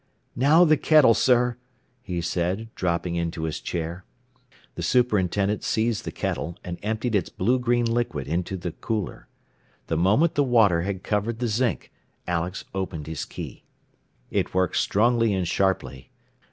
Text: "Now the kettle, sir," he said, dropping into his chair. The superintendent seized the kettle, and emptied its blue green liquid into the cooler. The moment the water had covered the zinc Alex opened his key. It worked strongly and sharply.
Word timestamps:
"Now 0.35 0.65
the 0.65 0.77
kettle, 0.77 1.13
sir," 1.13 1.57
he 2.01 2.21
said, 2.21 2.69
dropping 2.73 3.13
into 3.13 3.43
his 3.43 3.59
chair. 3.61 4.03
The 4.73 4.81
superintendent 4.81 5.63
seized 5.63 6.05
the 6.05 6.11
kettle, 6.11 6.57
and 6.63 6.79
emptied 6.81 7.13
its 7.13 7.29
blue 7.29 7.59
green 7.59 7.85
liquid 7.85 8.27
into 8.27 8.57
the 8.57 8.71
cooler. 8.71 9.27
The 9.85 9.97
moment 9.97 10.33
the 10.33 10.43
water 10.43 10.81
had 10.81 11.03
covered 11.03 11.37
the 11.37 11.47
zinc 11.47 11.91
Alex 12.25 12.65
opened 12.73 13.05
his 13.05 13.25
key. 13.25 13.63
It 14.31 14.55
worked 14.55 14.77
strongly 14.77 15.35
and 15.35 15.47
sharply. 15.47 16.09